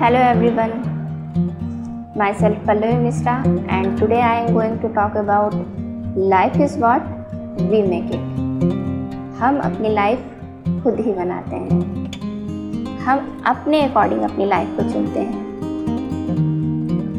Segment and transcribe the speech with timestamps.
[0.00, 0.70] Hello everyone,
[2.16, 3.32] myself Pallavi Misra
[3.68, 5.52] and today I am going to talk about
[6.16, 7.02] life is what
[7.72, 8.22] we make it.
[9.40, 10.22] हम अपनी life
[10.82, 11.80] खुद ही बनाते हैं।
[13.00, 15.44] हम अपने अकॉर्डिंग अपनी लाइफ को चुनते हैं।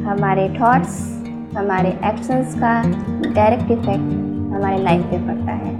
[0.03, 0.99] हमारे थॉट्स
[1.57, 2.81] हमारे एक्शंस का
[3.31, 4.11] डायरेक्ट इफ़ेक्ट
[4.55, 5.75] हमारे लाइफ पे पड़ता है।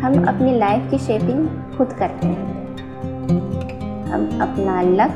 [0.00, 2.59] हम अपनी लाइफ की शेपिंग खुद करते हैं।
[4.10, 5.10] हम अपना लक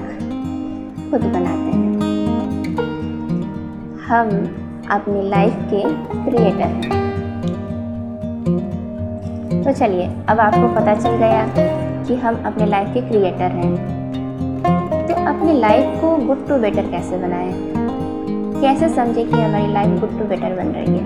[1.11, 1.95] खुद बनाते हैं।
[4.07, 4.29] हम
[4.91, 5.83] अपनी लाइफ के
[6.31, 7.05] क्रिएटर हैं।
[9.65, 11.47] तो चलिए, अब आपको पता चल गया
[12.05, 13.77] कि हम अपने लाइफ के क्रिएटर हैं।
[15.09, 17.75] तो अपनी लाइफ को गुड टू बेटर कैसे बनाएँ?
[18.61, 21.05] कैसे समझे कि हमारी लाइफ गुड टू बेटर बन रही है?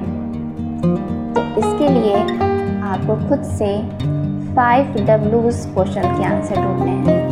[1.34, 2.14] तो इसके लिए
[2.82, 3.88] आपको खुद से
[4.54, 7.27] फाइव डब्ल्यूज क्वेश्चन के आंसर ढूँढने हैं।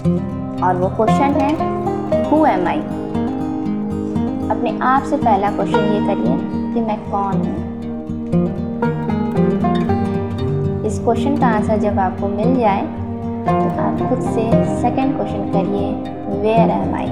[0.00, 1.50] और वो क्वेश्चन है
[2.30, 2.78] हु एम आई
[4.50, 6.36] अपने आप से पहला क्वेश्चन ये करिए
[6.74, 7.58] कि मैं कौन हूँ।
[10.86, 12.82] इस क्वेश्चन का आंसर जब आपको मिल जाए
[13.46, 14.44] तो आप खुद से
[14.80, 15.86] सेकंड क्वेश्चन करिए
[16.42, 17.10] वेयर एम आई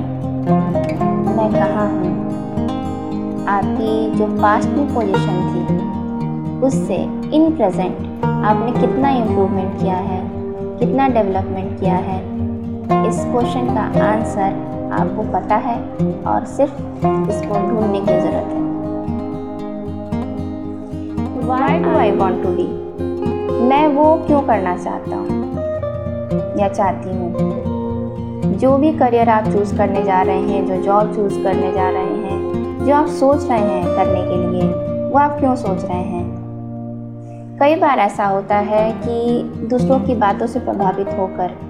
[1.36, 2.12] मैं कहाँ हूँ?
[3.48, 5.62] आपकी जो पास्ट में पोजीशन थी,
[6.66, 6.96] उससे
[7.36, 10.20] इन प्रेजेंट आपने कितना इम्प्रूवमेंट किया है,
[10.78, 12.18] कितना डेवलपमेंट किया है
[12.88, 15.76] इस क्वेश्चन का आंसर आपको पता है
[16.26, 16.72] और सिर्फ़
[17.30, 18.62] इसको ढूँढने की ज़रूरत है।
[21.48, 22.66] Why do I want to be
[23.62, 25.56] मैं वो क्यों करना चाहता हूँ?
[26.60, 27.34] या चाहती हूँ?
[28.58, 32.16] जो भी करियर आप चूज़ करने जा रहे हैं, जो जॉब चूज़ करने जा रहे
[32.16, 34.68] हैं, जो आप सोच रहे हैं करने के लिए,
[35.10, 36.28] वो आप क्यों सोच रहे हैं?
[37.60, 41.68] कई बार ऐसा होता है कि दूसरों की बातों से प्रभावित होकर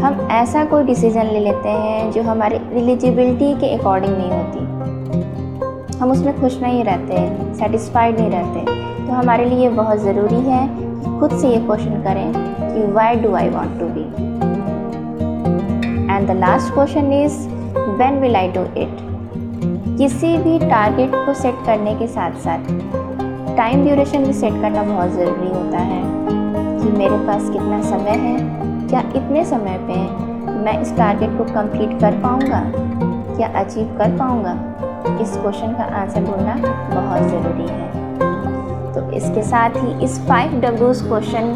[0.00, 6.10] हम ऐसा कोई डिसीज़न ले लेते हैं जो हमारे एलिजिबिलिटी के अकॉर्डिंग नहीं होती। हम
[6.12, 8.60] उसमें खुश नहीं रहते सेटिस्फाइड नहीं रहते।
[9.06, 13.34] तो हमारे लिए बहुत ज़रूरी है कि खुद से ये क्वेश्चन करें कि why do
[13.34, 14.04] I want to be
[16.12, 17.38] and the last question is
[17.98, 18.96] when will I do it
[19.98, 22.72] किसी भी टारगेट को सेट करने के साथ साथ
[23.56, 26.02] टाइम ड्यूरेशन भी सेट करना बहुत ज़रूरी होता है
[26.80, 29.96] कि मेरे पास कितना समय है क्या इतने समय पे
[30.64, 32.60] मैं इस टारगेट को कंप्लीट कर पाऊँगा?
[33.36, 34.54] क्या अचीव कर पाऊँगा?
[35.22, 36.54] इस क्वेश्चन का आंसर ढूंढना
[36.90, 41.54] बहुत ज़रूरी है। तो इसके साथ ही इस फाइव डब्ल्यूज क्वेश्चन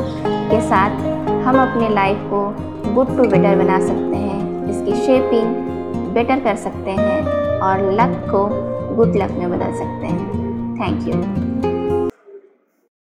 [0.50, 0.91] के साथ
[1.47, 2.47] हम अपने लाइफ को
[2.94, 5.55] गुड टू बेटर बना सकते हैं। इसकी शेपिंग
[6.15, 7.23] बेटर कर सकते हैं
[7.61, 8.49] और लक को
[8.97, 11.74] गुड लक में बदल सकते हैं। Thank you